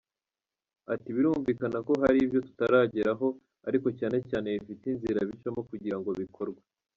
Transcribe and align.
Ati″Birumvikana 0.93 1.77
hari 2.03 2.17
ibyo 2.25 2.39
tutarageraho 2.47 3.27
ariko 3.67 3.87
cyane 3.99 4.17
cyane 4.29 4.47
bifite 4.55 4.83
inzira 4.93 5.19
bicamo 5.29 5.59
kugira 5.69 5.97
ngo 5.99 6.11
bikorwe. 6.21 6.61